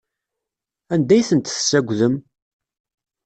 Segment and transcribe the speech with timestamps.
[0.93, 2.15] Anda ay tent-tessagdem?